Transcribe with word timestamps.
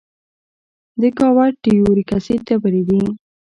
د 1.01 1.01
ګاؤټ 1.17 1.53
د 1.63 1.65
یوریک 1.79 2.09
اسید 2.17 2.39
ډبرې 2.47 2.81
دي. 2.89 3.01